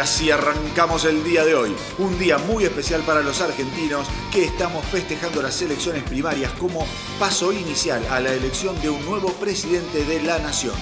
[0.00, 4.84] Así arrancamos el día de hoy, un día muy especial para los argentinos que estamos
[4.86, 6.86] festejando las elecciones primarias como
[7.18, 10.74] paso inicial a la elección de un nuevo presidente de la nación.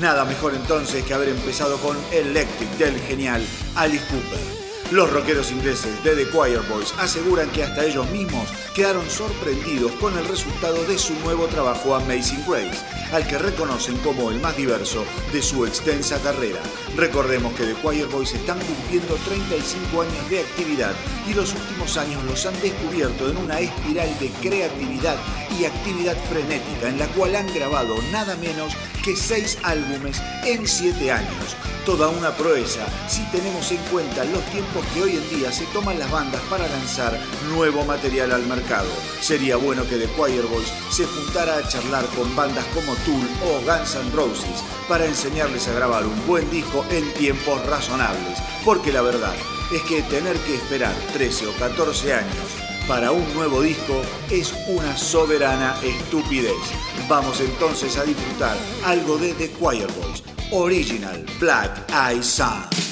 [0.00, 3.44] Nada mejor entonces que haber empezado con Electric del genial
[3.74, 4.57] Alice Cooper.
[4.90, 10.16] Los rockeros ingleses de The Choir Boys aseguran que hasta ellos mismos quedaron sorprendidos con
[10.16, 12.82] el resultado de su nuevo trabajo Amazing Grace,
[13.12, 16.62] al que reconocen como el más diverso de su extensa carrera.
[16.96, 20.94] Recordemos que The Choir Boys están cumpliendo 35 años de actividad
[21.28, 25.18] y los últimos años los han descubierto en una espiral de creatividad
[25.60, 28.72] y actividad frenética en la cual han grabado nada menos
[29.04, 31.56] que seis álbumes en siete años.
[31.88, 35.98] Toda una proeza si tenemos en cuenta los tiempos que hoy en día se toman
[35.98, 37.18] las bandas para lanzar
[37.54, 38.90] nuevo material al mercado.
[39.22, 43.62] Sería bueno que The Choir Boys se juntara a charlar con bandas como Tool o
[43.64, 49.00] Guns N' Roses para enseñarles a grabar un buen disco en tiempos razonables, porque la
[49.00, 49.34] verdad
[49.72, 54.94] es que tener que esperar 13 o 14 años para un nuevo disco es una
[54.94, 56.52] soberana estupidez.
[57.08, 60.22] Vamos entonces a disfrutar algo de The Choir Boys,
[60.52, 62.87] Original Black Eye Sun.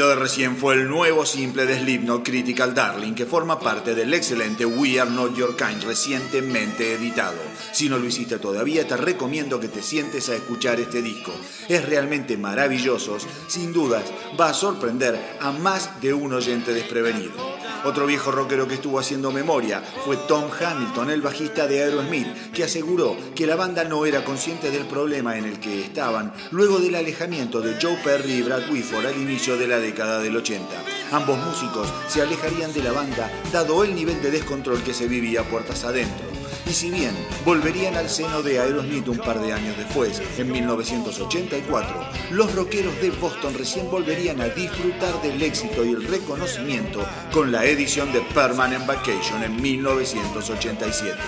[0.00, 4.14] Lo de recién fue el nuevo simple de Slipknot Critical Darling que forma parte del
[4.14, 7.36] excelente We Are Not Your Kind recientemente editado.
[7.70, 11.32] Si no lo hiciste todavía te recomiendo que te sientes a escuchar este disco.
[11.68, 14.04] Es realmente maravilloso, sin dudas
[14.40, 17.59] va a sorprender a más de un oyente desprevenido.
[17.84, 22.64] Otro viejo rockero que estuvo haciendo memoria fue Tom Hamilton, el bajista de Aerosmith, que
[22.64, 26.94] aseguró que la banda no era consciente del problema en el que estaban luego del
[26.94, 30.66] alejamiento de Joe Perry y Brad Whitford al inicio de la década del 80.
[31.12, 35.42] Ambos músicos se alejarían de la banda dado el nivel de descontrol que se vivía
[35.42, 36.39] puertas adentro.
[36.66, 37.14] Y si bien
[37.44, 43.10] volverían al seno de Aerosmith un par de años después, en 1984, los rockeros de
[43.10, 48.86] Boston recién volverían a disfrutar del éxito y el reconocimiento con la edición de Permanent
[48.86, 51.18] Vacation en 1987.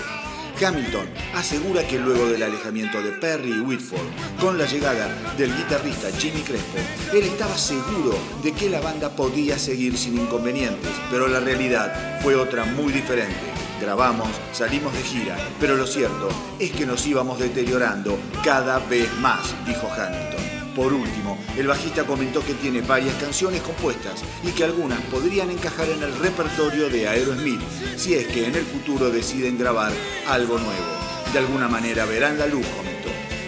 [0.61, 4.07] Hamilton asegura que luego del alejamiento de Perry y Whitford,
[4.39, 6.77] con la llegada del guitarrista Jimmy Crespo,
[7.11, 12.35] él estaba seguro de que la banda podía seguir sin inconvenientes, pero la realidad fue
[12.35, 13.52] otra muy diferente.
[13.83, 19.53] Grabamos, salimos de gira, pero lo cierto es que nos íbamos deteriorando cada vez más,
[19.67, 20.73] dijo Hamilton.
[20.73, 25.89] Por último, el bajista comentó que tiene varias canciones compuestas y que algunas podrían encajar
[25.89, 27.59] en el repertorio de Aerosmith
[27.97, 29.91] si es que en el futuro deciden grabar
[30.29, 31.33] algo nuevo.
[31.33, 32.92] De alguna manera verán la luz, comentó.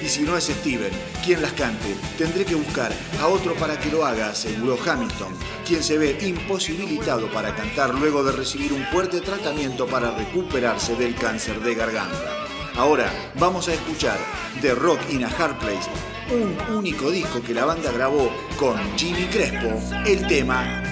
[0.06, 0.92] Y si no es Steven
[1.26, 5.34] quien las cante, tendré que buscar a otro para que lo haga, aseguró Hamilton,
[5.66, 11.16] quien se ve imposibilitado para cantar luego de recibir un fuerte tratamiento para recuperarse del
[11.16, 12.46] cáncer de garganta.
[12.76, 14.20] Ahora vamos a escuchar
[14.62, 15.90] The Rock in a Hard Place,
[16.32, 20.84] un único disco que la banda grabó con Jimmy Crespo, el tema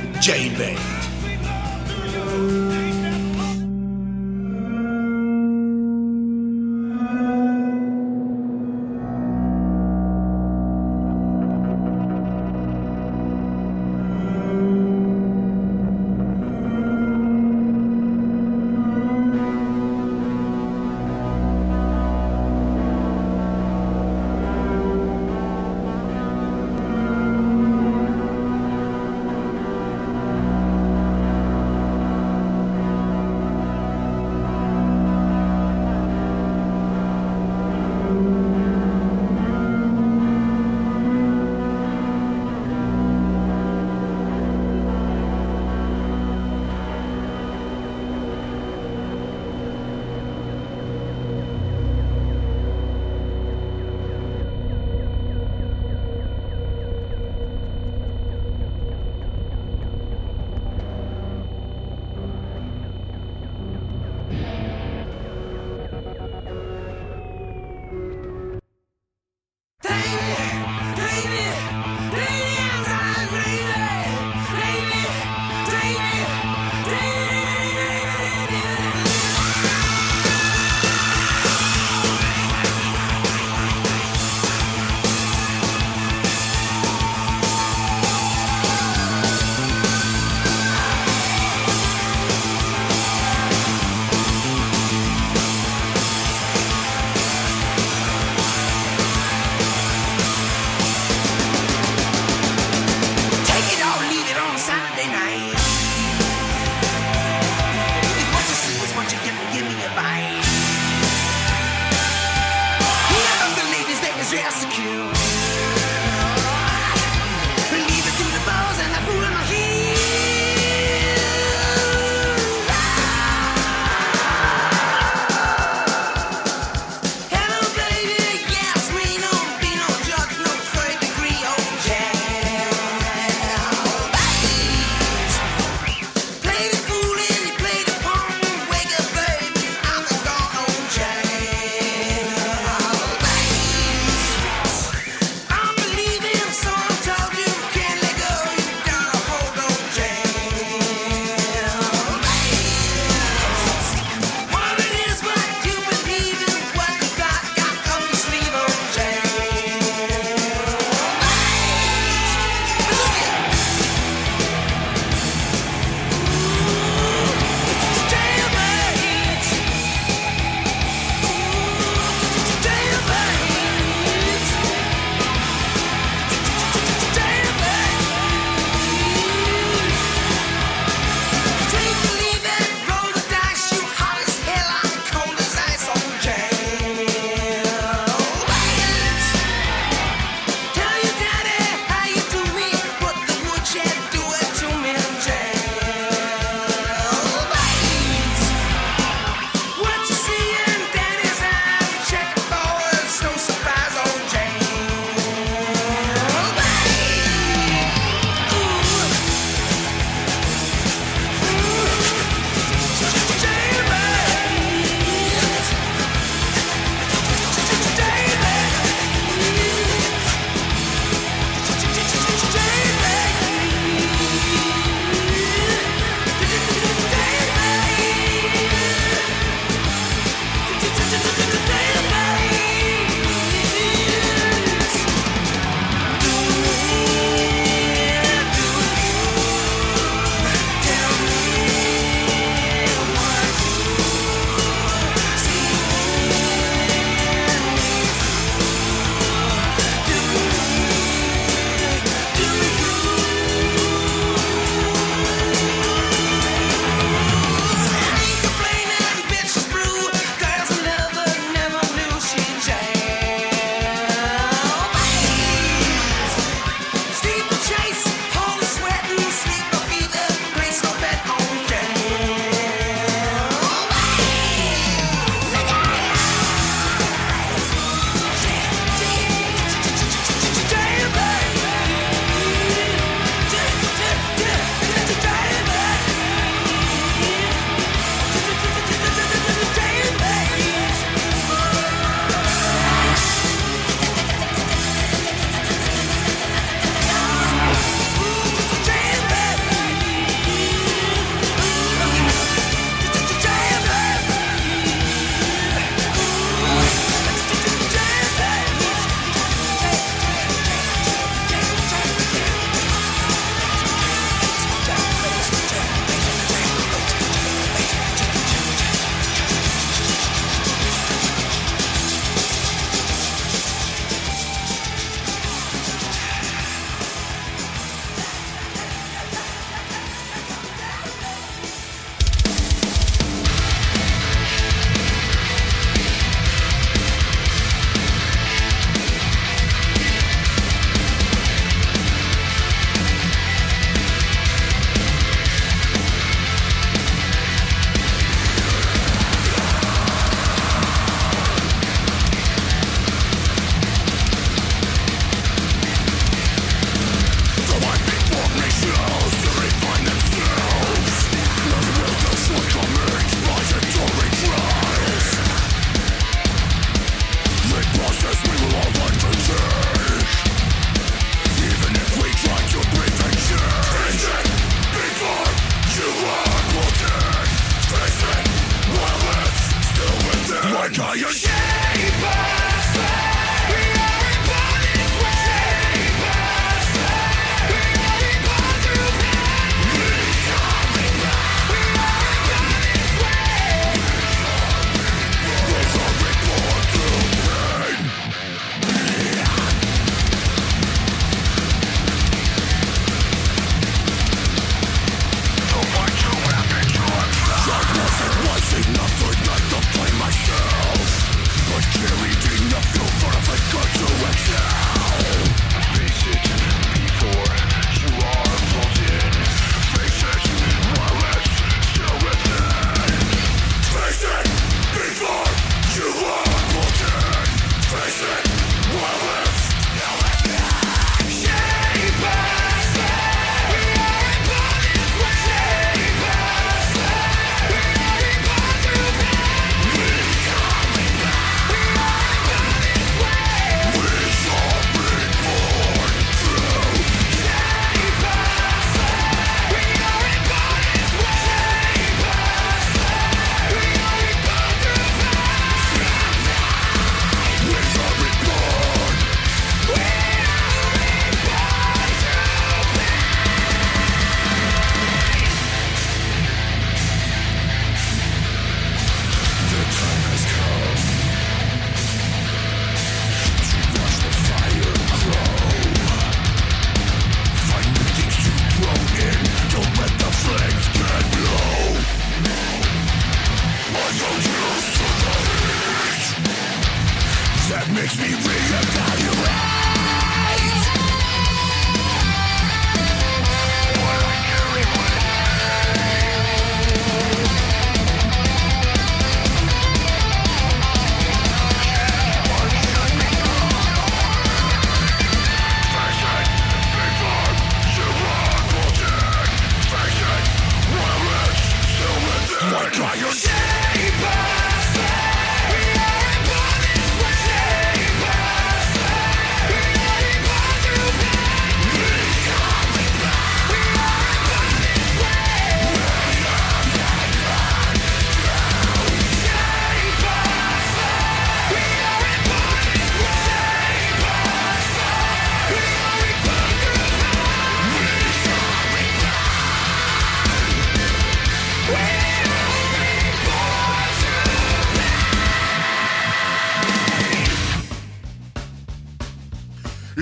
[512.94, 513.63] Try your shit!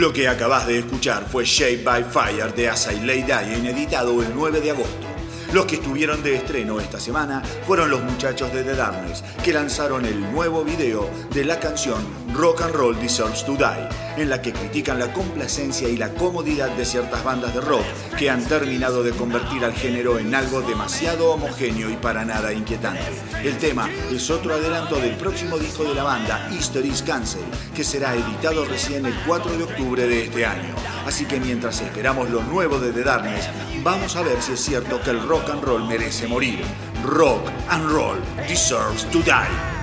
[0.02, 4.20] Lo que acabas de escuchar fue Shape by Fire de As I Lay Dying, editado
[4.24, 5.08] el 9 de agosto.
[5.54, 10.04] Los que estuvieron de estreno esta semana fueron los muchachos de The Darkness, que lanzaron
[10.06, 14.54] el nuevo video de la canción Rock and Roll Deserves to Die, en la que
[14.54, 17.84] critican la complacencia y la comodidad de ciertas bandas de rock
[18.18, 23.04] que han terminado de convertir al género en algo demasiado homogéneo y para nada inquietante.
[23.44, 27.44] El tema es otro adelanto del próximo disco de la banda, History's Cancel,
[27.76, 30.74] que será editado recién el 4 de octubre de este año.
[31.06, 33.50] Así que mientras esperamos lo nuevo de The Darkness,
[33.84, 36.62] vamos a ver si es cierto que el rock and roll merece morir.
[37.04, 38.18] Rock and roll
[38.48, 39.81] deserves to die.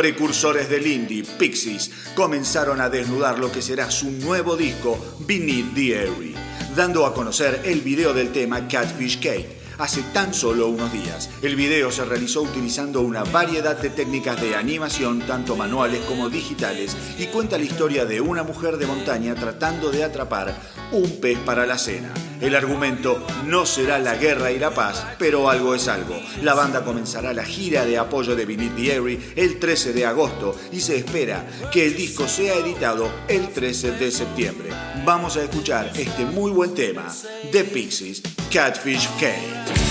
[0.00, 5.94] Precursores del indie, Pixies, comenzaron a desnudar lo que será su nuevo disco, Beneath the
[5.94, 6.34] Airy,
[6.74, 11.28] dando a conocer el video del tema Catfish Cake hace tan solo unos días.
[11.42, 16.96] El video se realizó utilizando una variedad de técnicas de animación, tanto manuales como digitales,
[17.18, 20.58] y cuenta la historia de una mujer de montaña tratando de atrapar
[20.92, 22.10] un pez para la cena.
[22.40, 26.16] El argumento no será la guerra y la paz, pero algo es algo.
[26.42, 30.80] La banda comenzará la gira de apoyo de the Airy el 13 de agosto y
[30.80, 34.70] se espera que el disco sea editado el 13 de septiembre.
[35.04, 37.12] Vamos a escuchar este muy buen tema
[37.52, 39.89] de Pixies, Catfish Cake.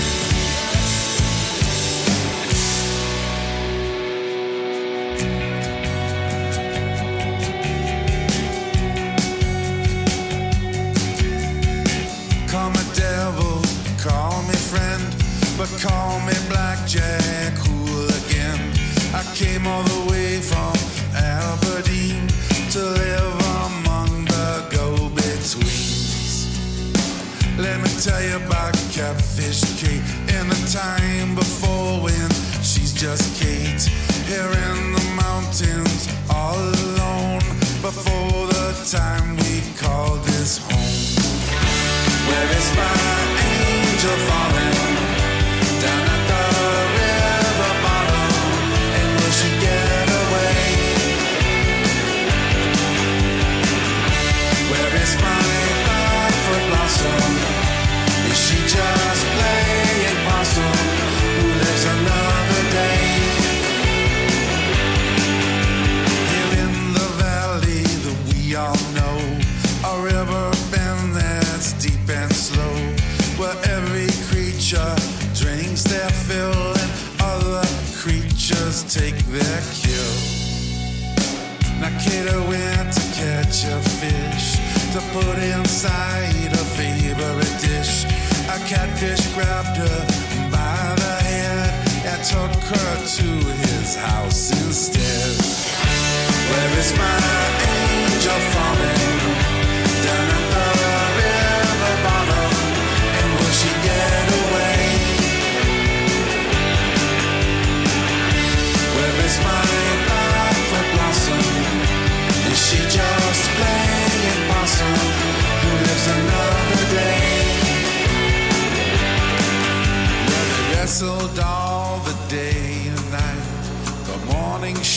[15.80, 18.60] Call me blackjack hooligan.
[19.14, 20.76] I came all the way from
[21.16, 22.28] Aberdeen
[22.72, 26.46] to live among the go-betweens.
[27.56, 30.04] Let me tell you about Catfish Kate
[30.36, 32.30] in the time before when
[32.62, 33.82] she's just Kate.
[34.28, 37.40] Here in the mountains, all alone,
[37.80, 41.16] before the time we call this home.
[42.28, 42.96] Where is my
[43.48, 44.59] angel falling?
[84.92, 88.04] to put inside a favorite dish.
[88.50, 89.98] A catfish grabbed her
[90.50, 91.72] by the hand
[92.06, 93.28] and took her to
[93.66, 95.36] his house instead.
[96.50, 97.18] Where is my
[97.70, 98.79] angel from?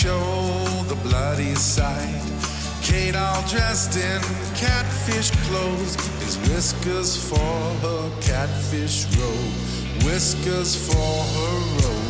[0.04, 2.22] show the bloody sight.
[2.82, 4.22] Kate, all dressed in
[4.54, 12.03] catfish clothes, His whiskers for her catfish robe, whiskers for her robe.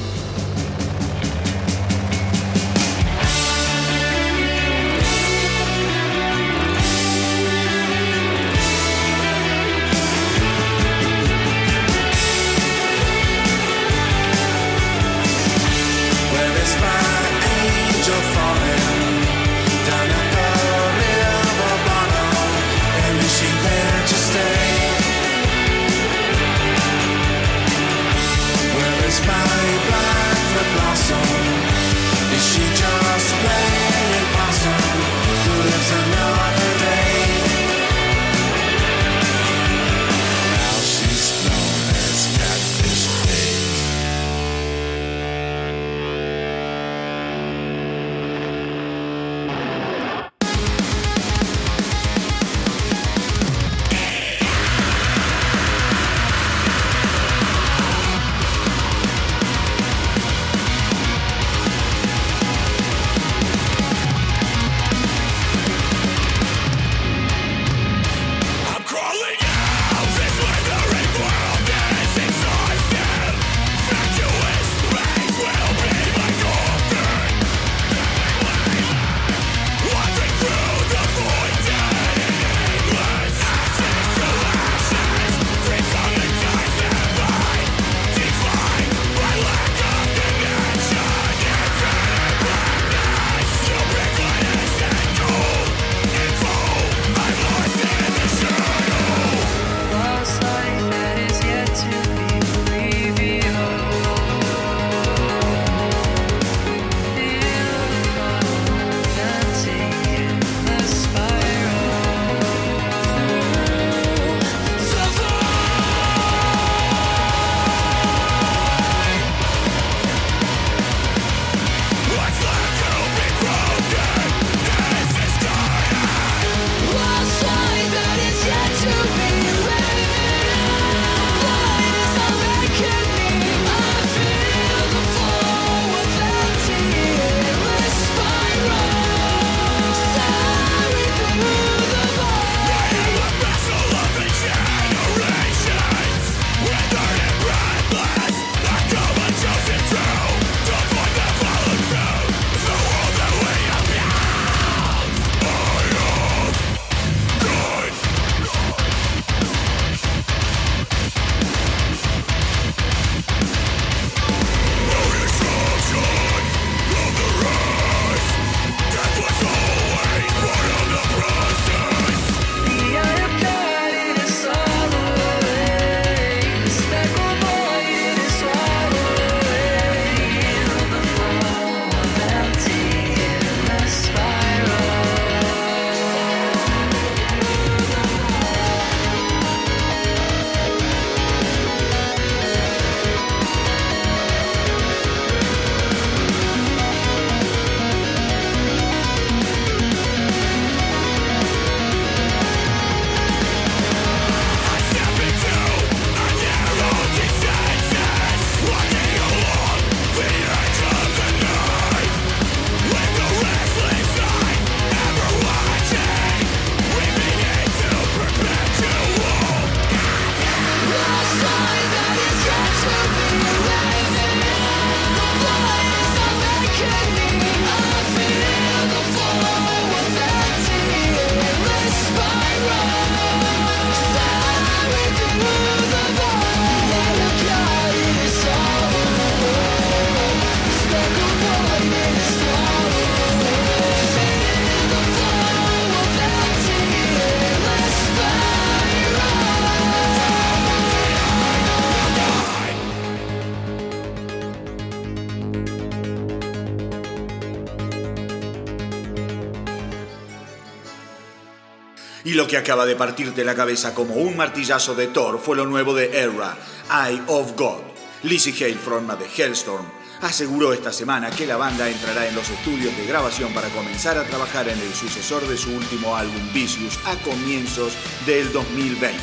[262.54, 266.16] que acaba de partirte la cabeza como un martillazo de Thor fue lo nuevo de
[266.16, 266.56] Era,
[266.88, 267.82] Eye of God.
[268.22, 269.84] Lizzie Hale, forma de Hellstorm,
[270.22, 274.24] aseguró esta semana que la banda entrará en los estudios de grabación para comenzar a
[274.26, 277.94] trabajar en el sucesor de su último álbum Vicious a comienzos
[278.28, 279.18] del 2020.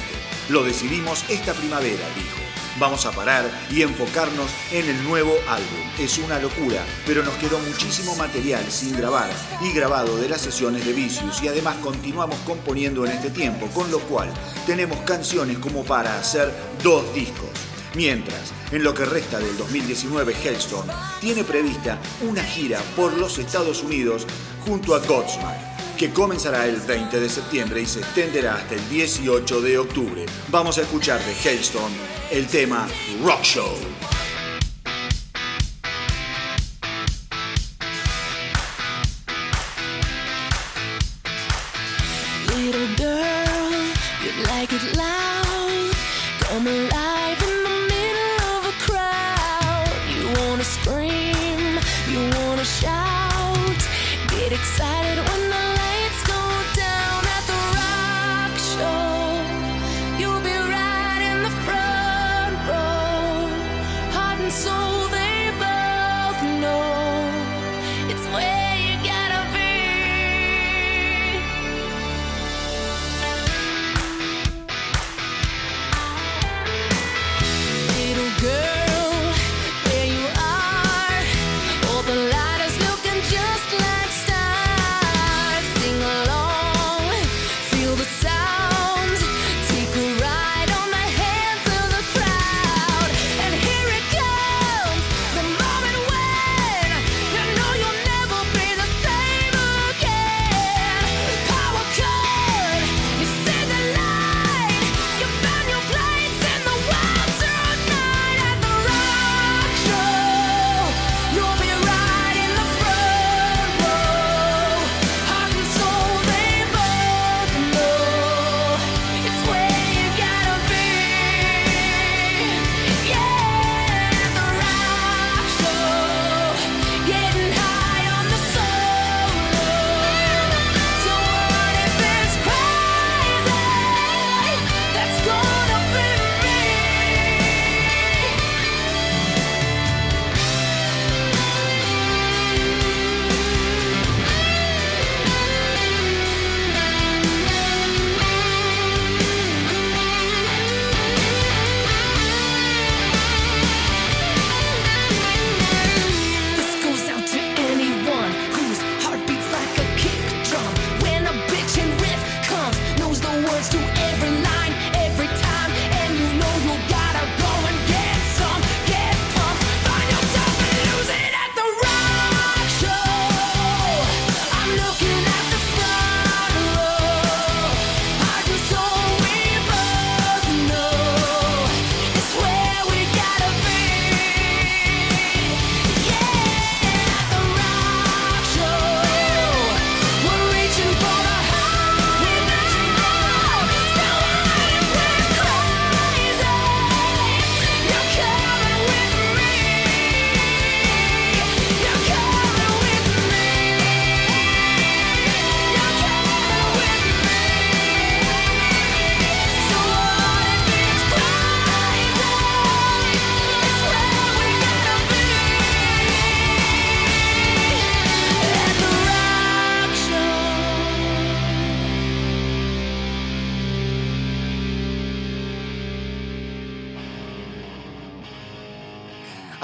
[0.48, 2.40] Lo decidimos esta primavera, dijo.
[2.80, 5.89] Vamos a parar y enfocarnos en el nuevo álbum.
[6.00, 9.28] Es una locura, pero nos quedó muchísimo material sin grabar
[9.60, 13.90] y grabado de las sesiones de Vicious y además continuamos componiendo en este tiempo, con
[13.90, 14.32] lo cual
[14.64, 16.50] tenemos canciones como para hacer
[16.82, 17.50] dos discos.
[17.94, 20.88] Mientras, en lo que resta del 2019, Hellstorm
[21.20, 24.26] tiene prevista una gira por los Estados Unidos
[24.64, 29.60] junto a Godsmack, que comenzará el 20 de septiembre y se extenderá hasta el 18
[29.60, 30.24] de octubre.
[30.48, 31.92] Vamos a escuchar de Hellstorm
[32.30, 32.88] el tema
[33.22, 33.99] Rock Show.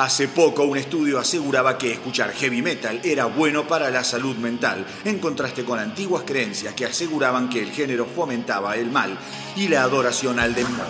[0.06, 4.86] Hace poco un estudio aseguraba que escuchar heavy metal era bueno para la salud mental,
[5.04, 9.18] en contraste con antiguas creencias que aseguraban que el género fomentaba el mal
[9.56, 10.84] y la adoración al demonio.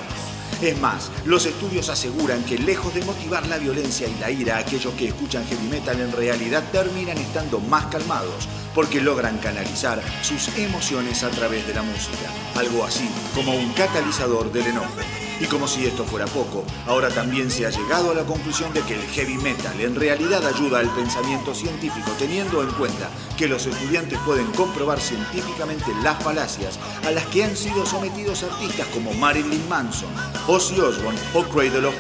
[0.61, 4.93] Es más, los estudios aseguran que lejos de motivar la violencia y la ira, aquellos
[4.93, 11.23] que escuchan heavy metal en realidad terminan estando más calmados, porque logran canalizar sus emociones
[11.23, 15.26] a través de la música, algo así como un catalizador del enojo.
[15.41, 18.81] Y como si esto fuera poco, ahora también se ha llegado a la conclusión de
[18.83, 23.67] que el heavy metal en realidad ayuda al pensamiento científico, teniendo en cuenta que los
[23.67, 29.69] estudiantes pueden comprobar científicamente las falacias a las que han sido sometidos artistas como Marilyn
[29.69, 30.11] Manson,
[30.47, 31.95] Ozzy Osbourne o Cradle of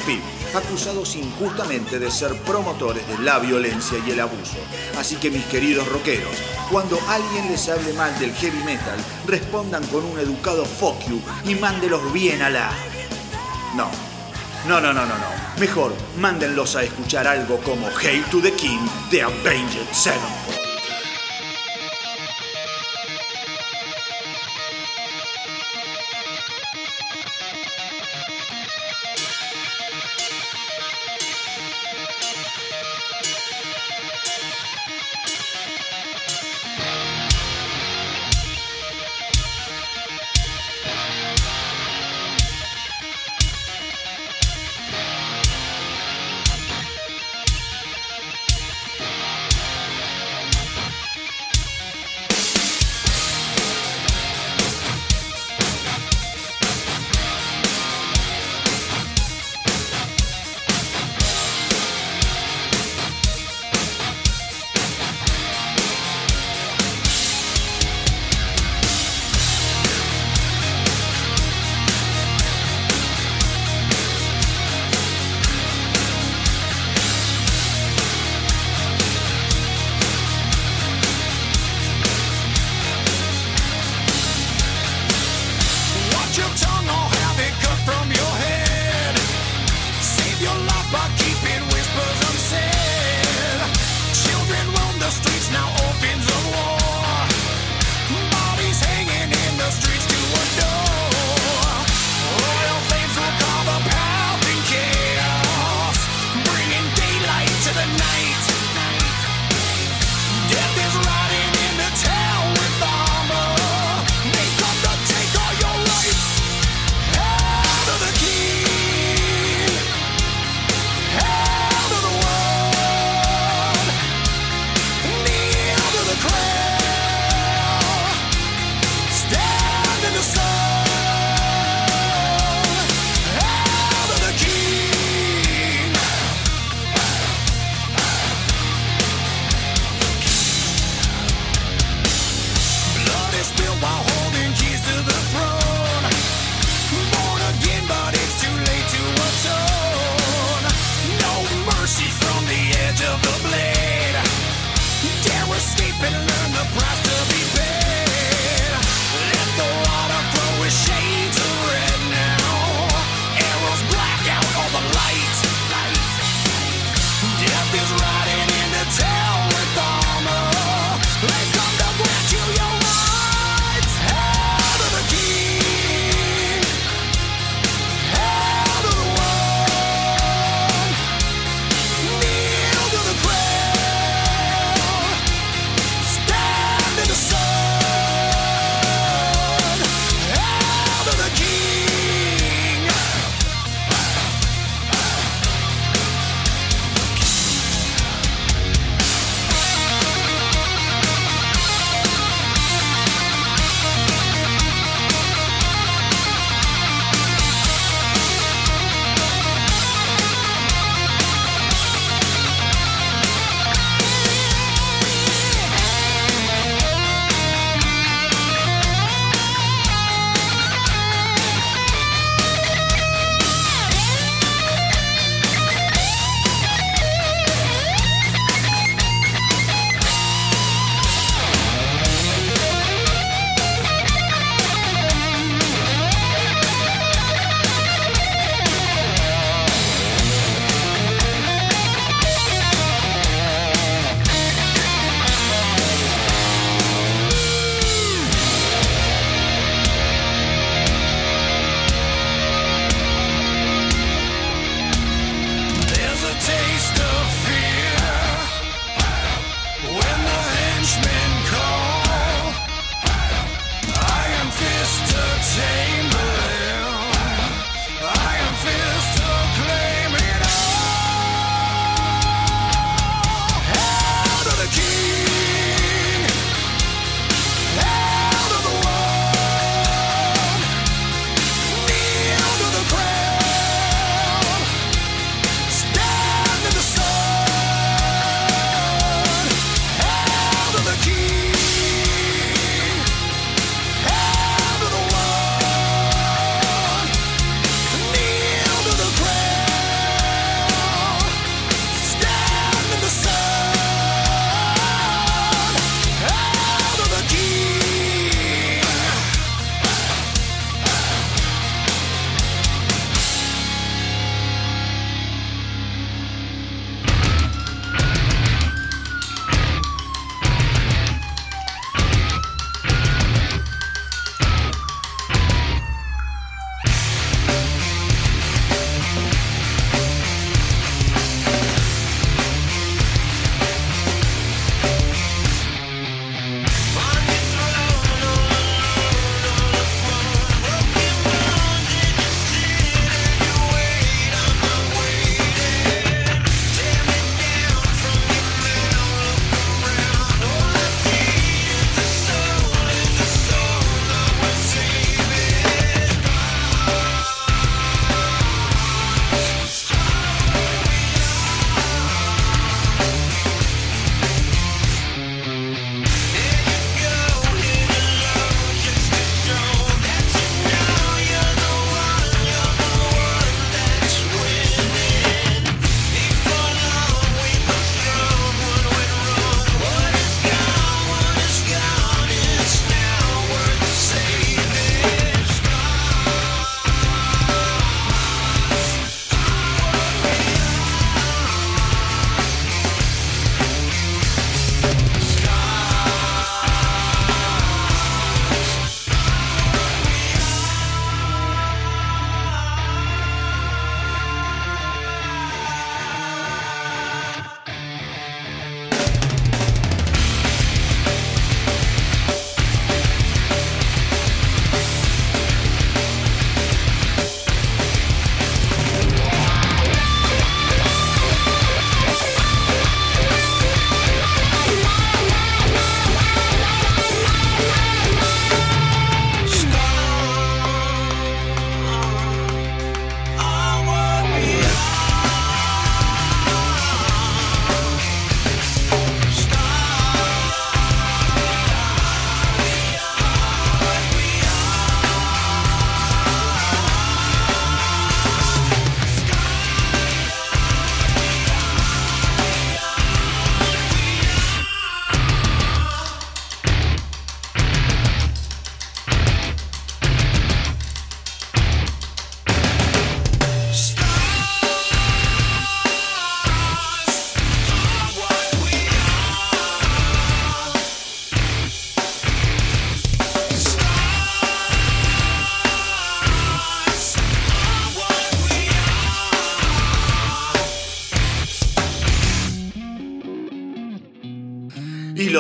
[0.54, 4.56] acusados injustamente de ser promotores de la violencia y el abuso.
[4.98, 6.36] Así que mis queridos rockeros,
[6.70, 11.54] cuando alguien les hable mal del heavy metal, respondan con un educado fuck you y
[11.54, 12.95] mándelos bien a la...
[13.76, 13.90] No.
[14.66, 15.60] No, no, no, no, no.
[15.60, 20.45] Mejor mándenlos a escuchar algo como Hail to the King de Avenged Sevenfold.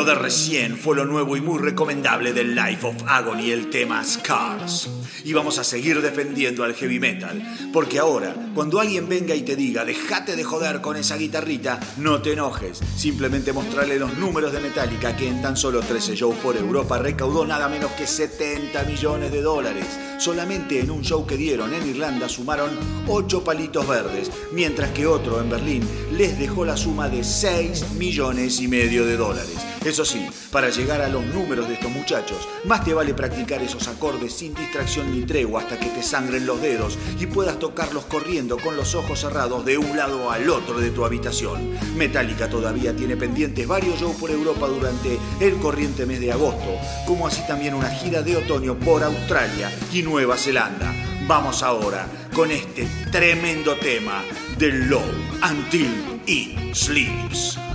[0.06, 4.88] De recién fue lo nuevo y muy recomendable del Life of Agony, el tema Scars.
[5.24, 7.42] Y vamos a seguir defendiendo al heavy metal,
[7.72, 12.22] porque ahora, cuando alguien venga y te diga, déjate de joder con esa guitarrita, no
[12.22, 12.80] te enojes.
[12.96, 17.46] Simplemente mostrarle los números de Metallica, que en tan solo 13 shows por Europa recaudó
[17.46, 19.86] nada menos que 70 millones de dólares.
[20.18, 22.70] Solamente en un show que dieron en Irlanda sumaron
[23.06, 25.82] 8 palitos verdes, mientras que otro en Berlín
[26.12, 29.56] les dejó la suma de 6 millones y medio de dólares.
[29.84, 33.86] Eso sí, para llegar a los números de estos muchachos, más te vale practicar esos
[33.88, 38.58] acordes sin distracción ni tregua hasta que te sangren los dedos y puedas tocarlos corriendo
[38.58, 41.72] con los ojos cerrados de un lado al otro de tu habitación.
[41.96, 47.26] Metallica todavía tiene pendientes varios shows por Europa durante el corriente mes de agosto, como
[47.26, 50.92] así también una gira de otoño por Australia y Nueva Zelanda.
[51.26, 54.22] Vamos ahora con este tremendo tema
[54.58, 55.02] de Low
[55.42, 57.65] Until It Sleeps.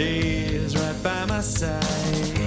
[0.00, 2.39] Stays right by my side.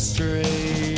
[0.00, 0.89] astray.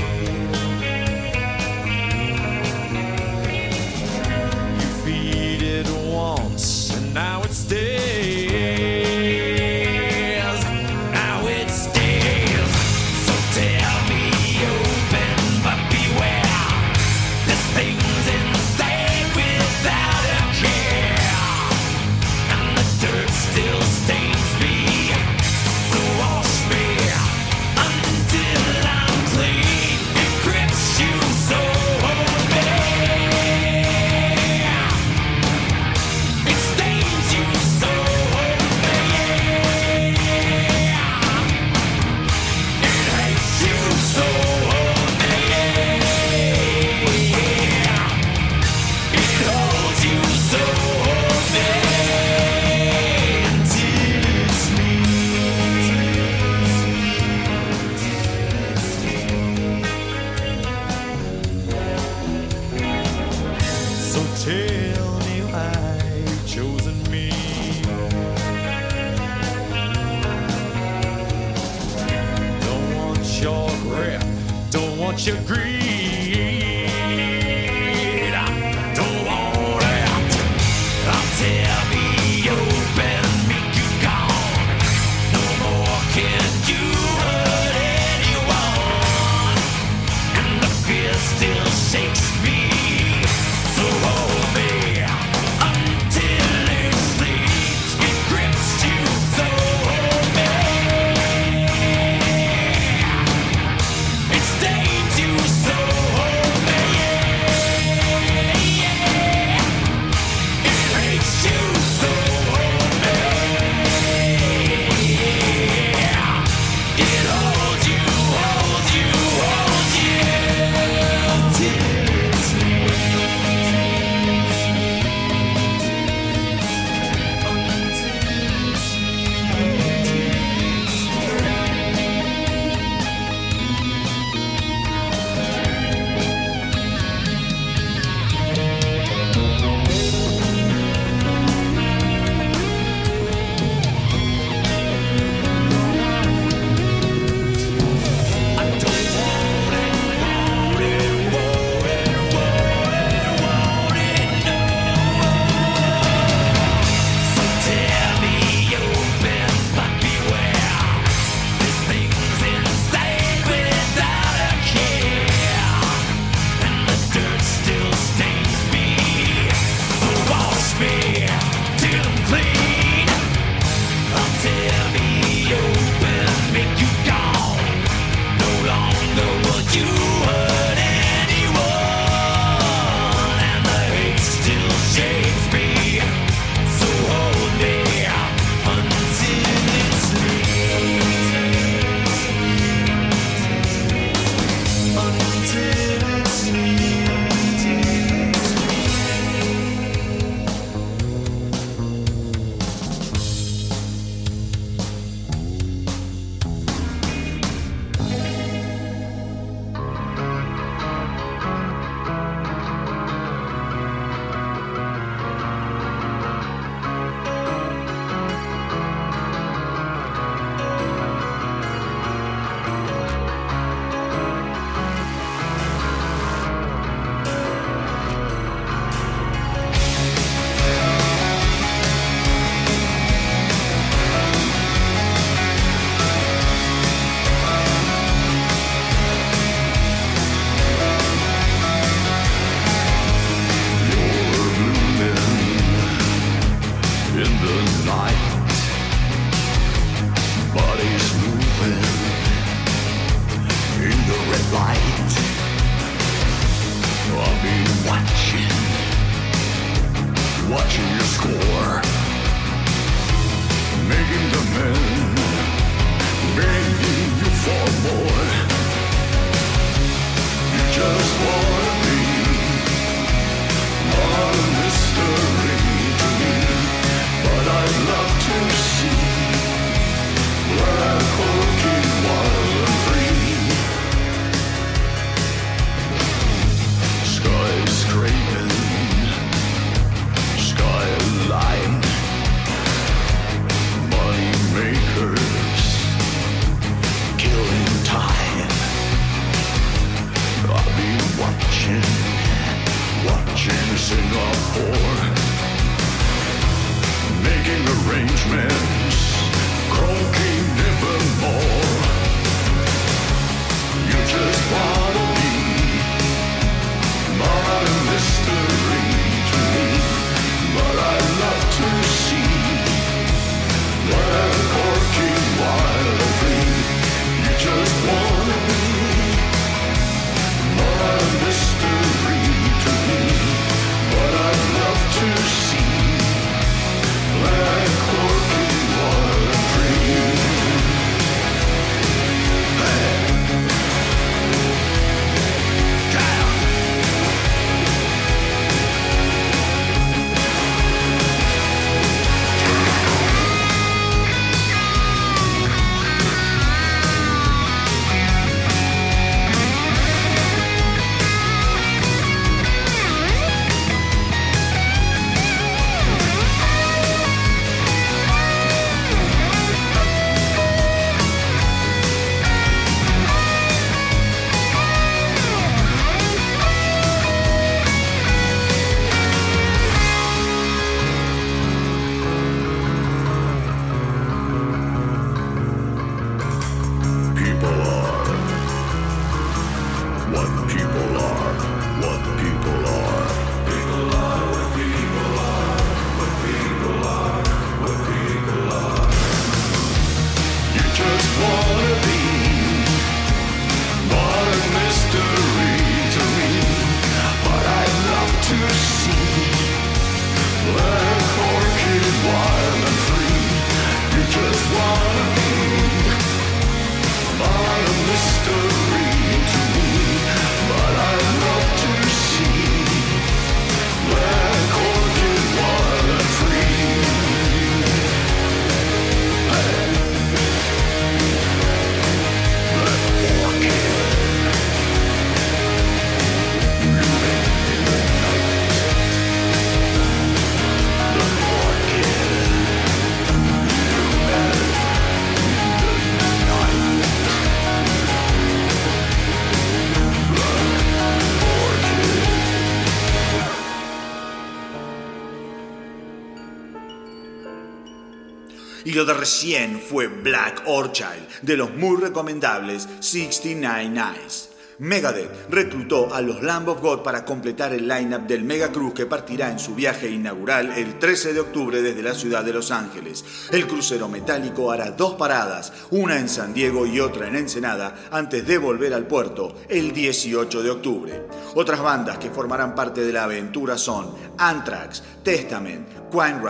[458.82, 464.30] Lo de recién fue Black Orchid, de los muy recomendables 69 Nights.
[464.58, 468.86] Megadeth reclutó a los Lamb of God para completar el lineup del Mega Cruz que
[468.86, 473.04] partirá en su viaje inaugural el 13 de octubre desde la ciudad de Los Ángeles.
[473.30, 478.26] El crucero metálico hará dos paradas, una en San Diego y otra en Ensenada, antes
[478.26, 481.06] de volver al puerto el 18 de octubre.
[481.36, 486.22] Otras bandas que formarán parte de la aventura son Anthrax, Testament, Quine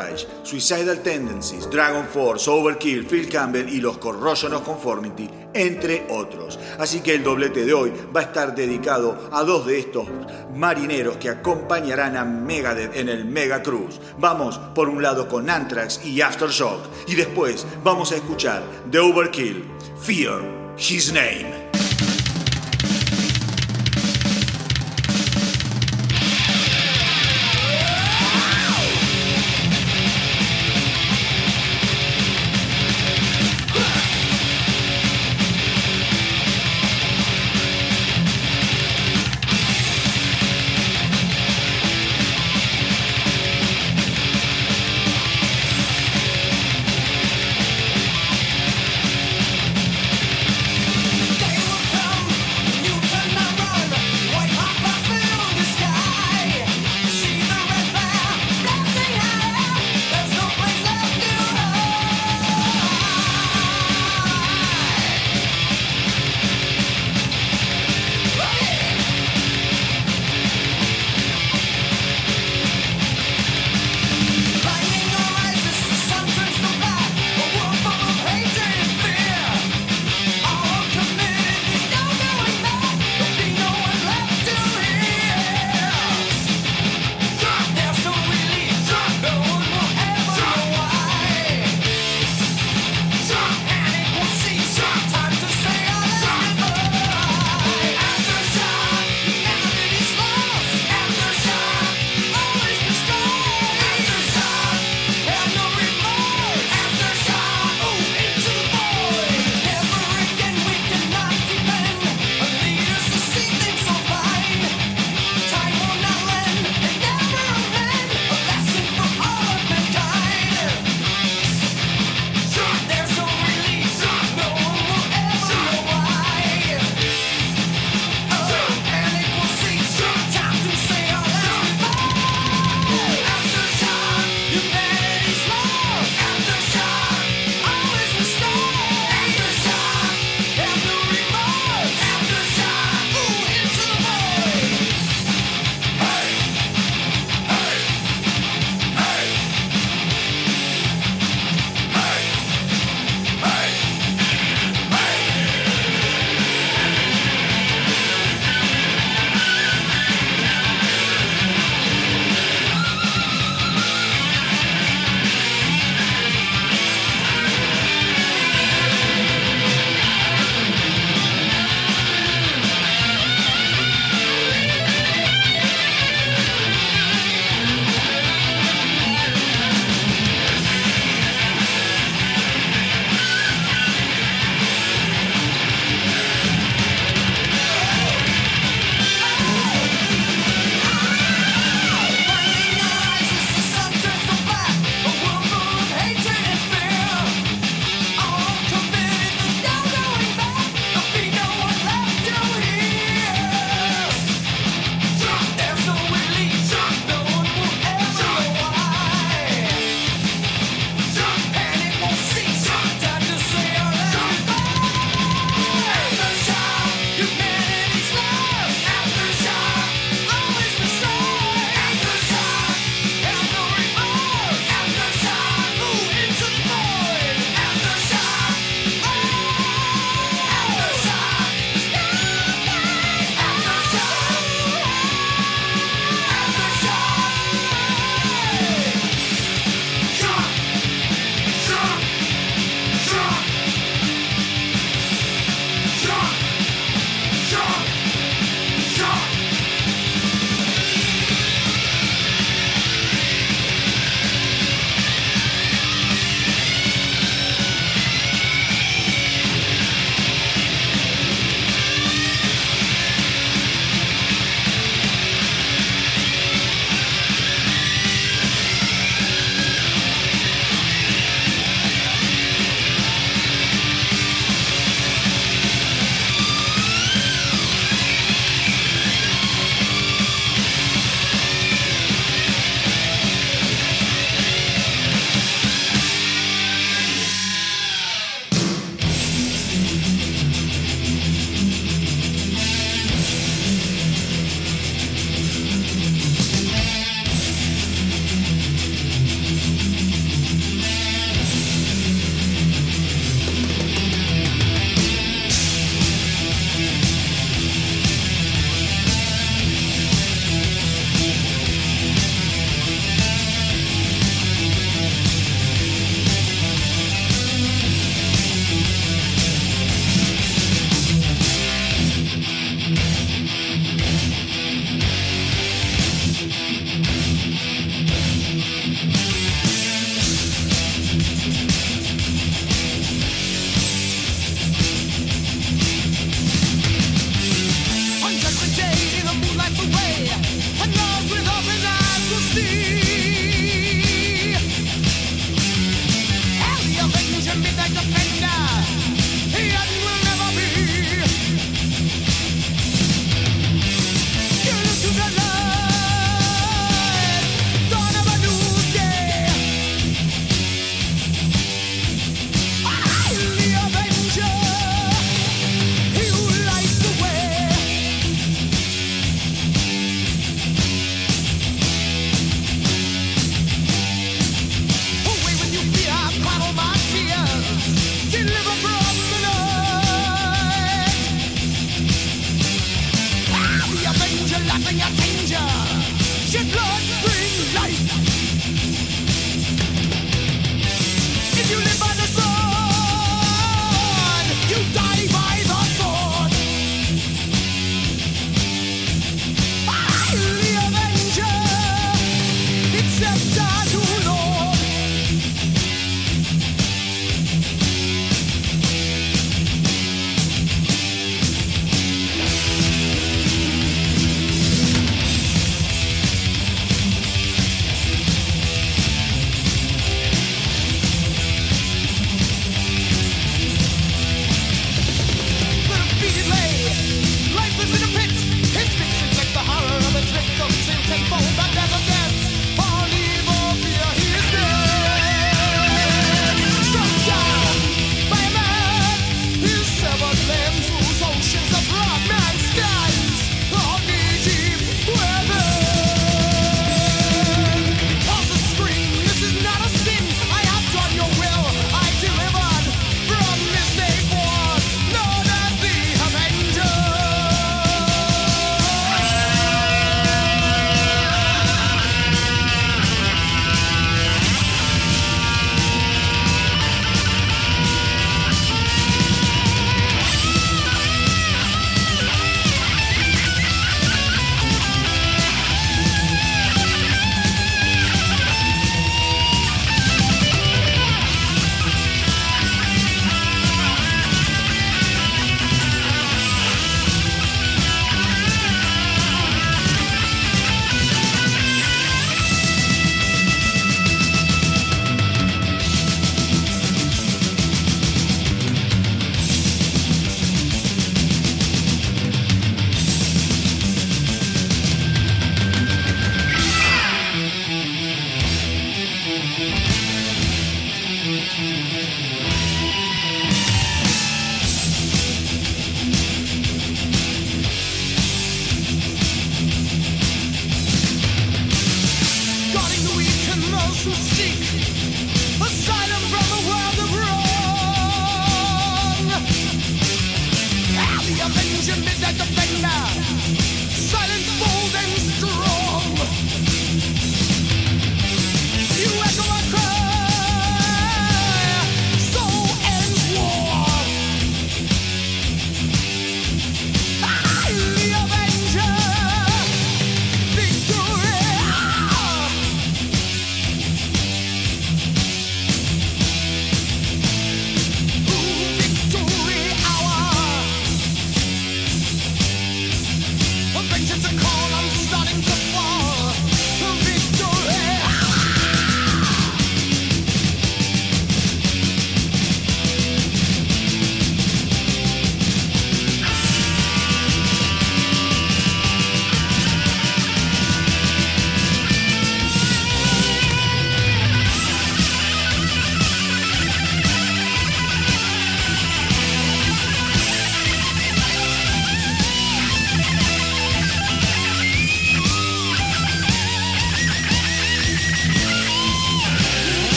[0.43, 6.59] Suicidal Tendencies, Dragon Force, Overkill, Phil Campbell y los Corrosion of Conformity, entre otros.
[6.81, 10.09] Así que el doblete de hoy va a estar dedicado a dos de estos
[10.53, 14.01] marineros que acompañarán a Megadeth en el Mega Cruise.
[14.19, 19.65] Vamos por un lado con Anthrax y Aftershock y después vamos a escuchar The Overkill,
[20.03, 20.43] Fear
[20.77, 21.62] His Name.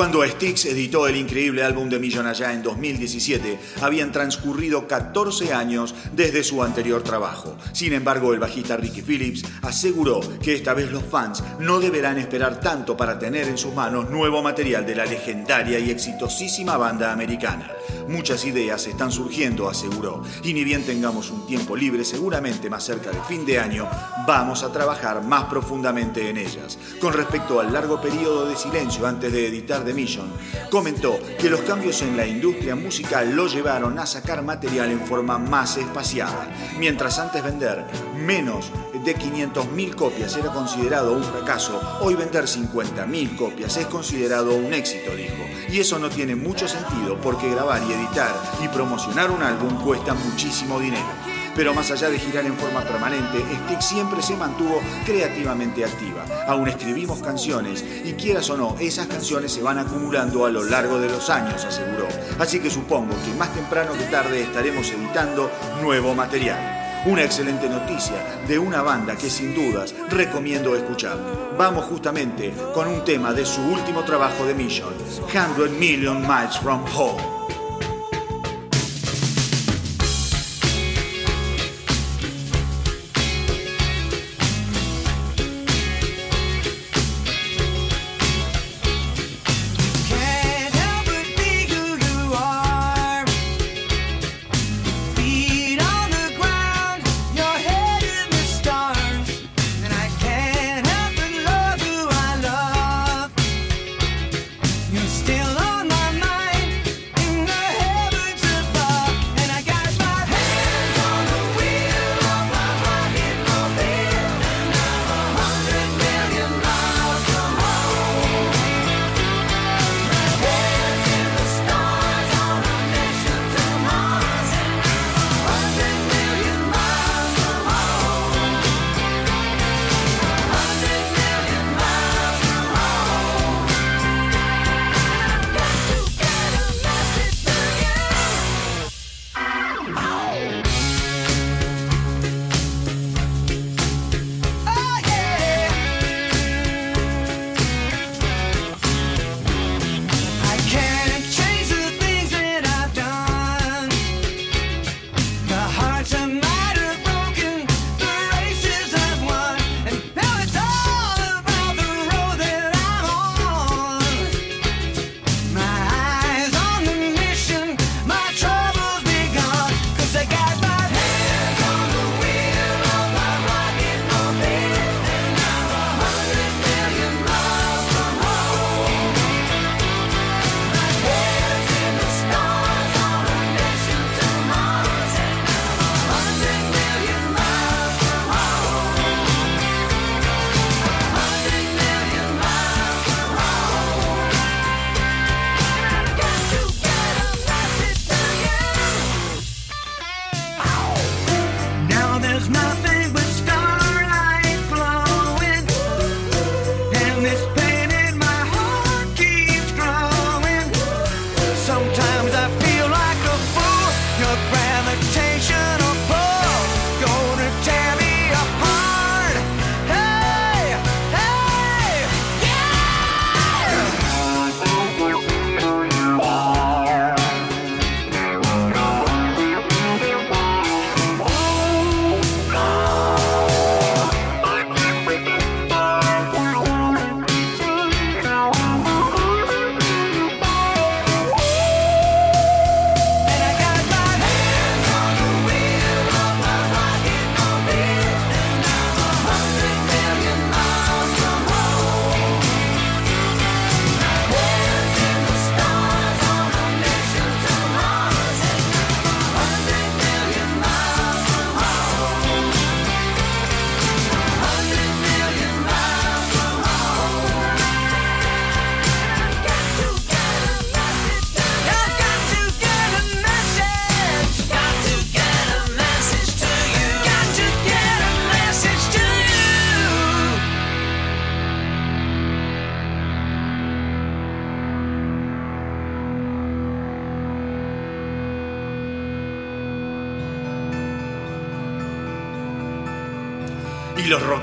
[0.00, 5.94] Cuando Styx editó el increíble álbum de Million allá en 2017, habían transcurrido 14 años
[6.16, 7.58] desde su anterior trabajo.
[7.74, 12.60] Sin embargo, el bajista Ricky Phillips aseguró que esta vez los fans no deberán esperar
[12.60, 17.70] tanto para tener en sus manos nuevo material de la legendaria y exitosísima banda americana.
[18.08, 23.10] Muchas ideas están surgiendo, aseguró, y ni bien tengamos un tiempo libre, seguramente más cerca
[23.10, 23.86] de fin de año,
[24.26, 26.78] vamos a trabajar más profundamente en ellas.
[27.00, 32.00] Con respecto al largo periodo de silencio antes de editar The comentó que los cambios
[32.02, 36.48] en la industria musical lo llevaron a sacar material en forma más espaciada.
[36.78, 37.84] Mientras antes vender
[38.14, 38.70] menos
[39.04, 45.10] de 500.000 copias era considerado un fracaso, hoy vender 50.000 copias es considerado un éxito,
[45.16, 45.42] dijo.
[45.68, 50.14] Y eso no tiene mucho sentido porque grabar y editar y promocionar un álbum cuesta
[50.14, 51.29] muchísimo dinero.
[51.54, 56.24] Pero más allá de girar en forma permanente, Styx siempre se mantuvo creativamente activa.
[56.46, 60.98] Aún escribimos canciones y quieras o no, esas canciones se van acumulando a lo largo
[60.98, 62.06] de los años, aseguró.
[62.38, 65.50] Así que supongo que más temprano que tarde estaremos editando
[65.82, 66.80] nuevo material.
[67.06, 71.18] Una excelente noticia de una banda que sin dudas recomiendo escuchar.
[71.56, 74.92] Vamos justamente con un tema de su último trabajo de Mission,
[75.30, 77.39] 100 Million Miles from Home.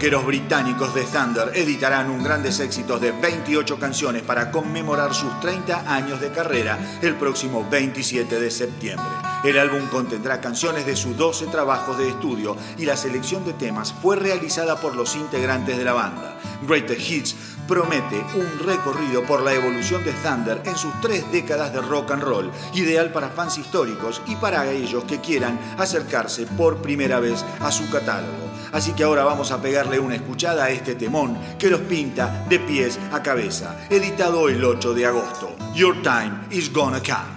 [0.08, 5.94] Rockeros británicos de Thunder editarán un grandes éxitos de 28 canciones para conmemorar sus 30
[5.94, 9.06] años de carrera el próximo 27 de septiembre.
[9.44, 13.94] El álbum contendrá canciones de sus 12 trabajos de estudio y la selección de temas
[14.02, 16.38] fue realizada por los integrantes de la banda.
[16.66, 17.36] Greatest Hits
[17.68, 22.24] promete un recorrido por la evolución de Thunder en sus tres décadas de rock and
[22.24, 27.74] roll, ideal para fans históricos y para aquellos que quieran acercarse por primera vez a
[27.74, 28.47] su catálogo.
[28.72, 32.60] Así que ahora vamos a pegarle una escuchada a este temón que los pinta de
[32.60, 35.56] pies a cabeza, editado el 8 de agosto.
[35.74, 37.37] Your time is gonna come.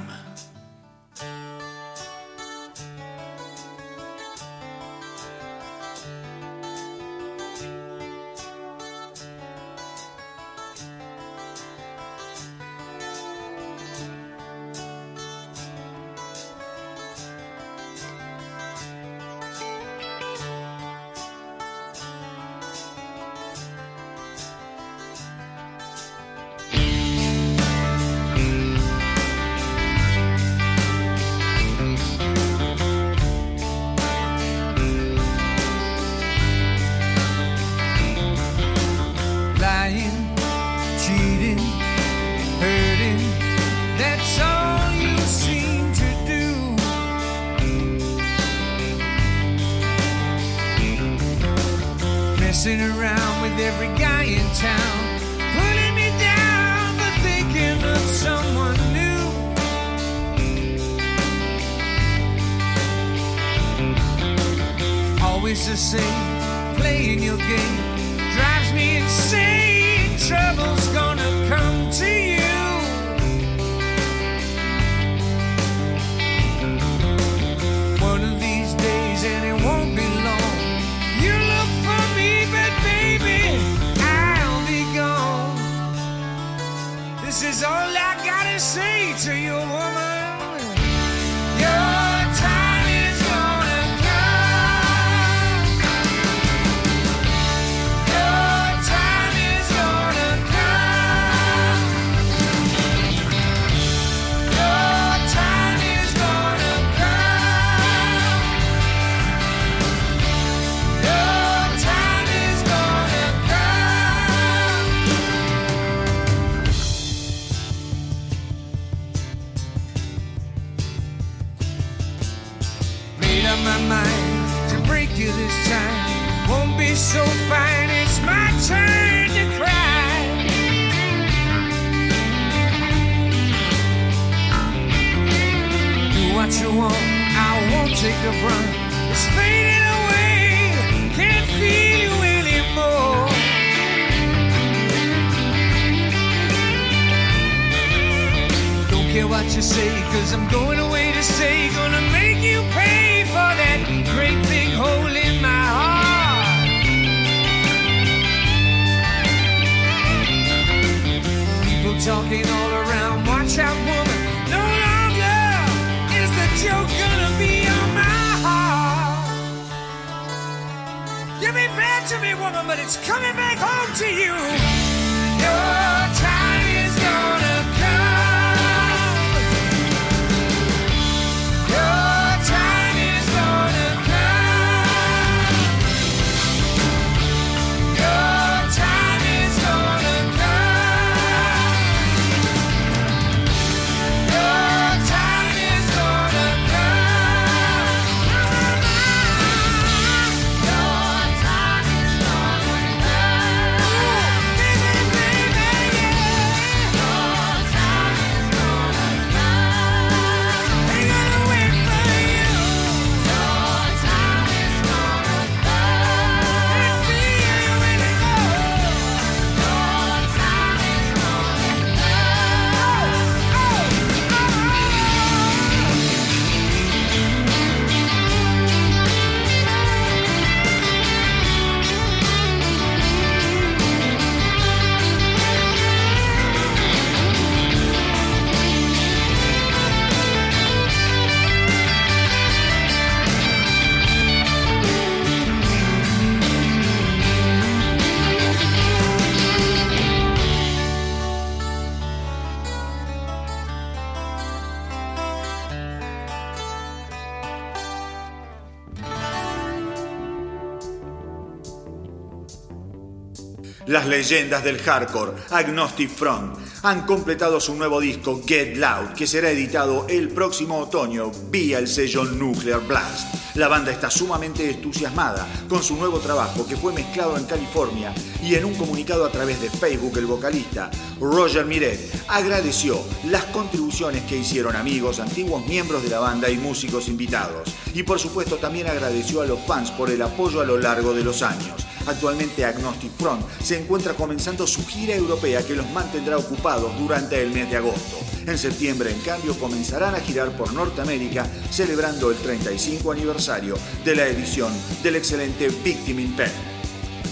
[264.21, 270.07] Leyendas del hardcore, Agnostic Front, han completado su nuevo disco Get Loud, que será editado
[270.11, 273.35] el próximo otoño vía el sello Nuclear Blast.
[273.55, 278.55] La banda está sumamente entusiasmada con su nuevo trabajo que fue mezclado en California y
[278.57, 281.99] en un comunicado a través de Facebook el vocalista Roger Miret
[282.29, 287.75] agradeció las contribuciones que hicieron amigos, antiguos miembros de la banda y músicos invitados.
[287.95, 291.25] Y por supuesto también agradeció a los fans por el apoyo a lo largo de
[291.25, 291.87] los años.
[292.06, 297.51] Actualmente Agnostic Front se encuentra comenzando su gira europea que los mantendrá ocupados durante el
[297.51, 298.18] mes de agosto.
[298.47, 304.27] En septiembre, en cambio, comenzarán a girar por Norteamérica celebrando el 35 aniversario de la
[304.27, 304.72] edición
[305.02, 306.51] del excelente Victim in Pain.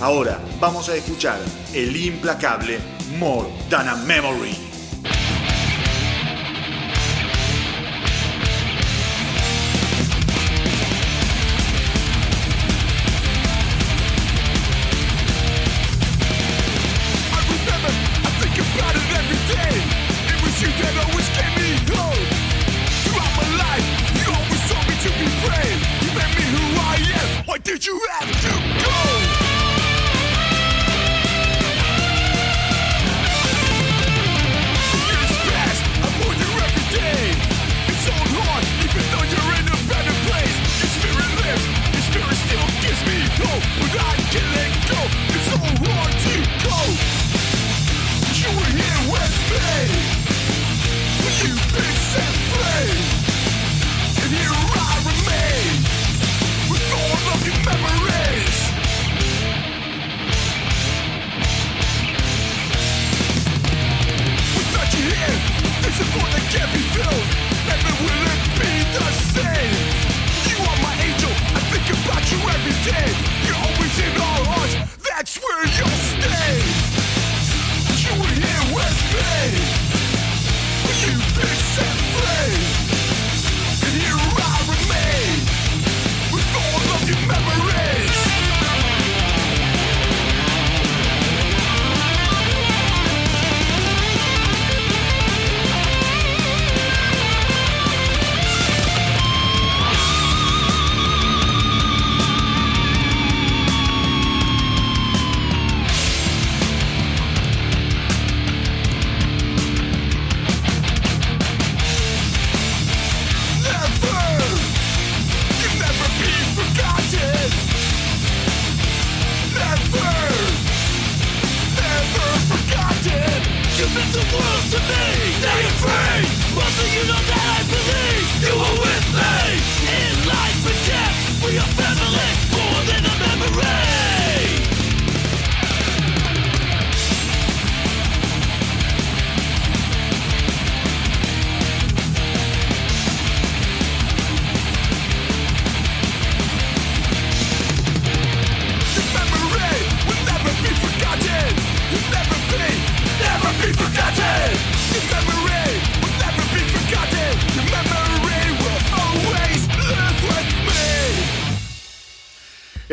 [0.01, 1.41] Ahora vamos a escuchar
[1.75, 2.79] el implacable
[3.19, 4.68] More Than a Memory.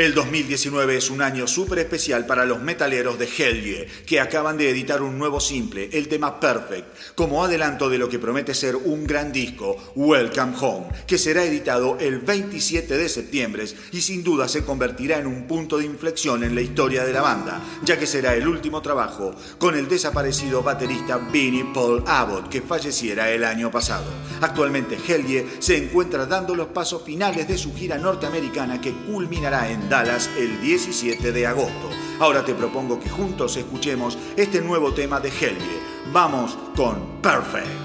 [0.05, 4.69] El 2019 es un año súper especial para los metaleros de Helge, que acaban de
[4.69, 9.07] editar un nuevo simple, el tema Perfect, como adelanto de lo que promete ser un
[9.07, 14.63] gran disco, Welcome Home, que será editado el 27 de septiembre y sin duda se
[14.63, 18.35] convertirá en un punto de inflexión en la historia de la banda, ya que será
[18.35, 24.05] el último trabajo con el desaparecido baterista Vinnie Paul Abbott, que falleciera el año pasado.
[24.39, 29.94] Actualmente Helge se encuentra dando los pasos finales de su gira norteamericana que culminará en
[29.95, 31.89] El 17 de agosto.
[32.19, 35.79] Ahora te propongo que juntos escuchemos este nuevo tema de Helge.
[36.11, 37.84] Vamos con Perfect.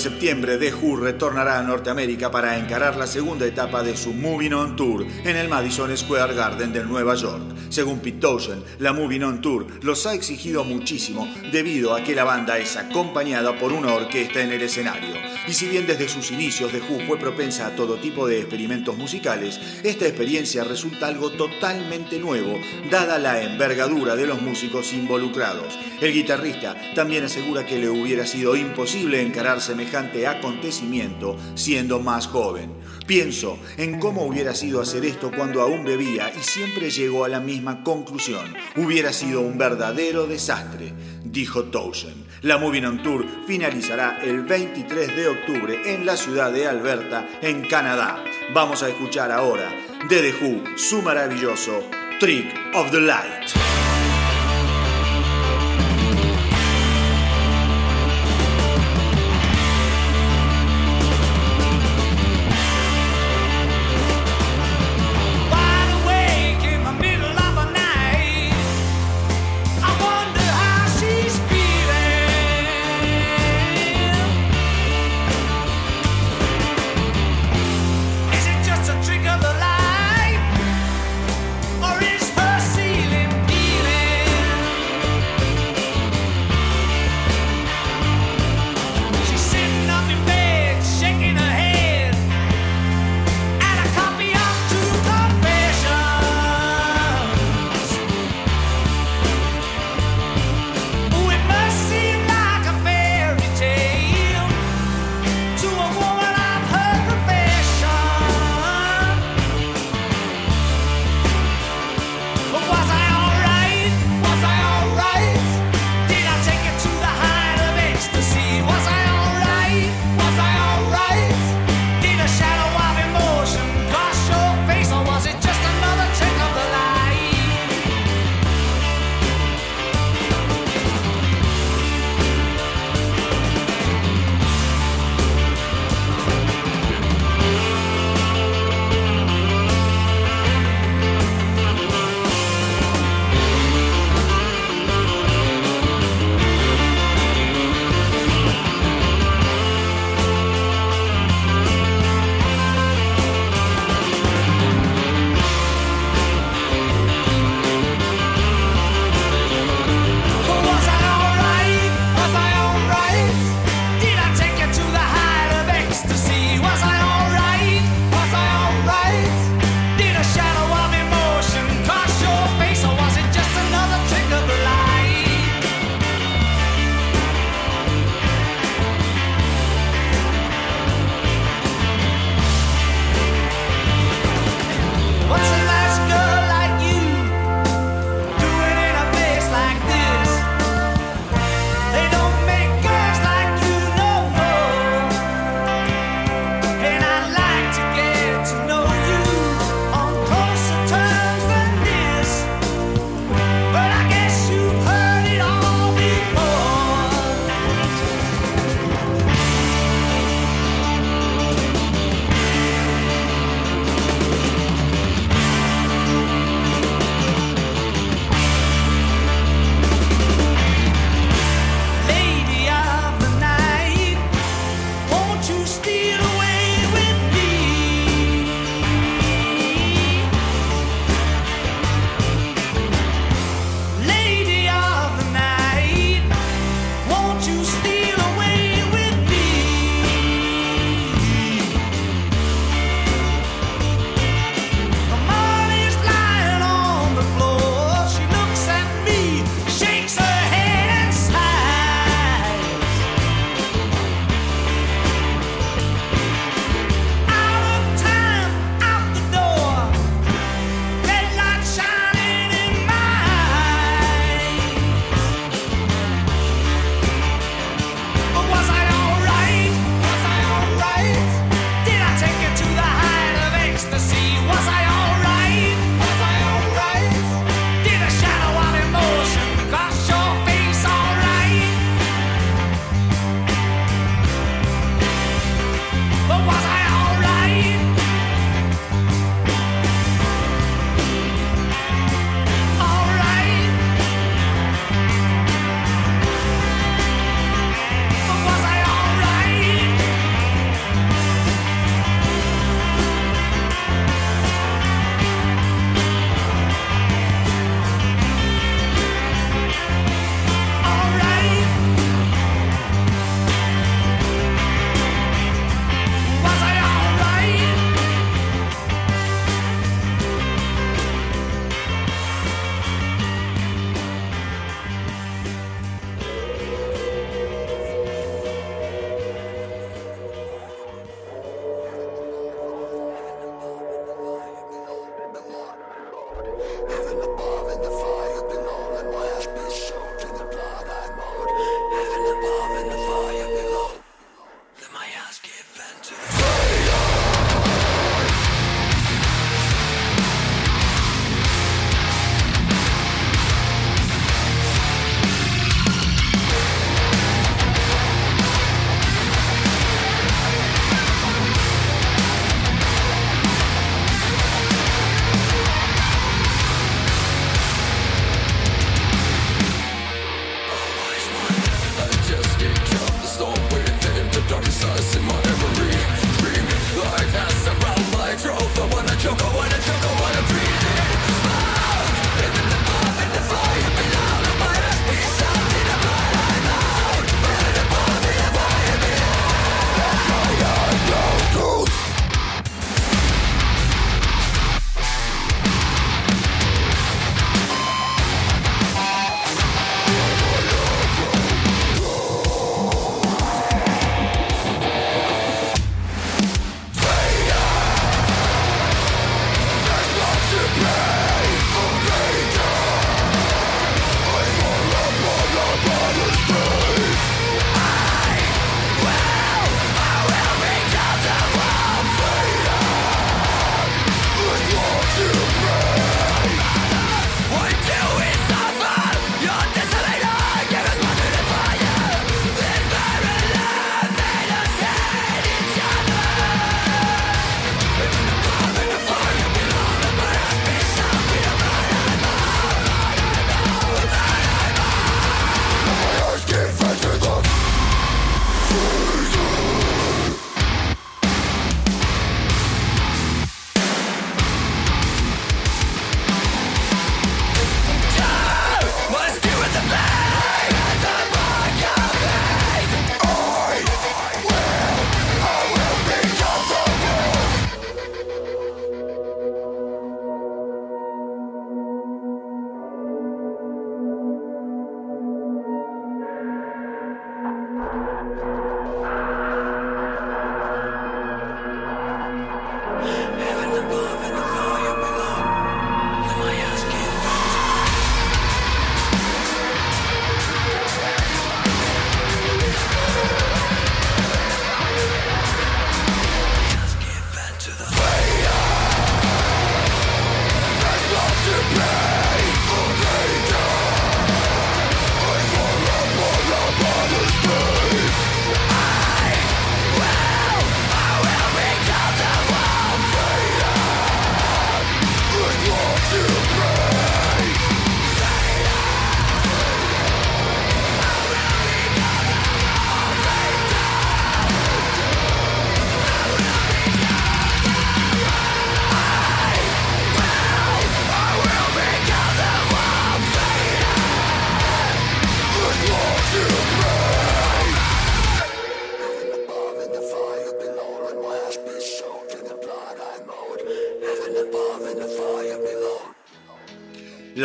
[0.00, 4.74] Septiembre, The Who retornará a Norteamérica para encarar la segunda etapa de su Moving On
[4.74, 7.42] Tour en el Madison Square Garden de Nueva York.
[7.68, 12.24] Según Pete Townshend, la Moving On Tour los ha exigido muchísimo debido a que la
[12.24, 15.14] banda es acompañada por una orquesta en el escenario.
[15.46, 18.96] Y si bien desde sus inicios The Who fue propensa a todo tipo de experimentos
[18.96, 22.58] musicales, esta experiencia resulta algo totalmente nuevo,
[22.90, 25.78] dada la envergadura de los músicos involucrados.
[26.00, 29.89] El guitarrista también asegura que le hubiera sido imposible encarar semejante
[30.26, 32.72] acontecimiento siendo más joven.
[33.06, 37.40] Pienso en cómo hubiera sido hacer esto cuando aún bebía y siempre llego a la
[37.40, 38.54] misma conclusión.
[38.76, 40.92] Hubiera sido un verdadero desastre,
[41.24, 42.26] dijo Townshend.
[42.42, 47.62] La Moving On Tour finalizará el 23 de octubre en la ciudad de Alberta, en
[47.62, 48.22] Canadá.
[48.54, 49.70] Vamos a escuchar ahora
[50.08, 51.82] de The Who su maravilloso
[52.18, 53.69] Trick of the Light.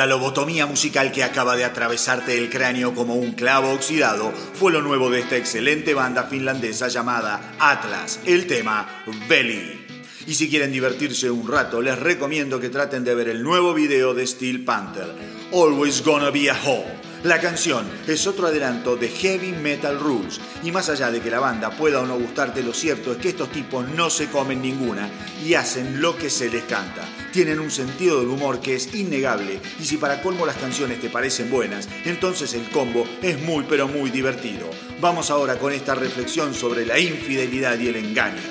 [0.06, 4.84] La lobotomía musical que acaba de atravesarte el cráneo como un clavo oxidado fue lo
[4.84, 9.84] nuevo de esta excelente banda finlandesa llamada Atlas, el tema Belly.
[10.28, 14.14] Y si quieren divertirse un rato, les recomiendo que traten de ver el nuevo video
[14.14, 15.12] de Steel Panther,
[15.52, 16.95] Always Gonna Be a Hole.
[17.26, 21.40] La canción es otro adelanto de Heavy Metal Rules y más allá de que la
[21.40, 25.10] banda pueda o no gustarte, lo cierto es que estos tipos no se comen ninguna
[25.44, 27.02] y hacen lo que se les canta.
[27.34, 31.10] Tienen un sentido del humor que es innegable y si para colmo las canciones te
[31.10, 34.70] parecen buenas, entonces el combo es muy pero muy divertido.
[35.02, 38.44] Vamos ahora con esta reflexión sobre la infidelidad y el engaño.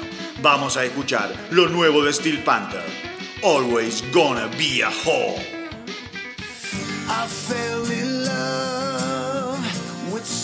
[0.42, 2.82] Vamos a escuchar lo nuevo de Steel Panther.
[3.40, 5.36] Always gonna be a hoe.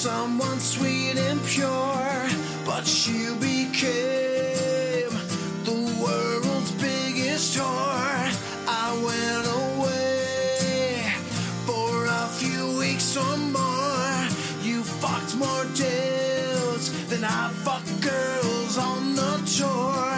[0.01, 2.27] Someone sweet and pure,
[2.65, 5.13] but you became
[5.63, 8.33] the world's biggest whore.
[8.67, 11.13] I went away
[11.67, 14.29] for a few weeks or more.
[14.63, 20.13] You fucked more deals than I fucked girls on the tour.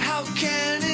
[0.00, 0.87] How can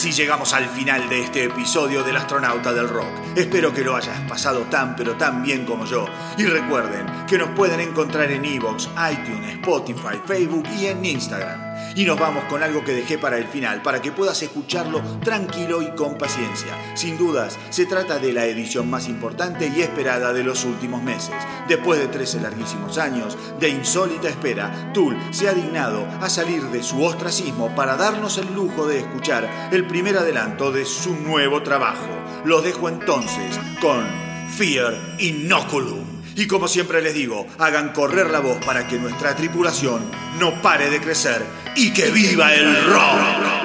[0.00, 3.12] así llegamos al final de este episodio del astronauta del rock.
[3.36, 6.06] Espero que lo hayas pasado tan pero tan bien como yo.
[6.38, 11.59] Y recuerden que nos pueden encontrar en Evox, iTunes, Spotify, Facebook y en Instagram.
[11.94, 15.82] Y nos vamos con algo que dejé para el final, para que puedas escucharlo tranquilo
[15.82, 16.76] y con paciencia.
[16.94, 21.34] Sin dudas, se trata de la edición más importante y esperada de los últimos meses.
[21.68, 26.82] Después de 13 larguísimos años de insólita espera, Tool se ha dignado a salir de
[26.82, 32.08] su ostracismo para darnos el lujo de escuchar el primer adelanto de su nuevo trabajo.
[32.44, 34.06] Los dejo entonces con
[34.56, 36.09] Fear Inoculum.
[36.36, 40.02] Y como siempre les digo, hagan correr la voz para que nuestra tripulación
[40.38, 41.44] no pare de crecer
[41.76, 43.59] y que viva el rock.